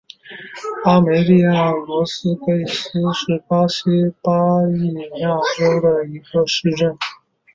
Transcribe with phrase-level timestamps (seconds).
[0.83, 3.89] 阿梅利娅罗德里格斯是巴西
[4.23, 4.31] 巴
[4.67, 6.97] 伊亚州的一个市镇。